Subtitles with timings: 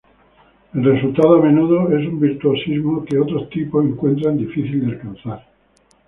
[0.73, 5.45] El resultado a menudo es un virtuosismo que otros tipos encuentran difícil alcanzar.